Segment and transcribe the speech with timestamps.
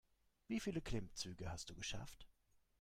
[0.47, 2.27] Wie viele Klimmzüge hast du geschafft?